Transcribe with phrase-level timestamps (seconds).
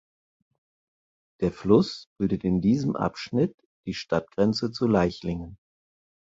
[1.41, 3.55] Der Fluss bildet in diesem Abschnitt
[3.85, 5.59] die Stadtgrenze zu Leichlingen.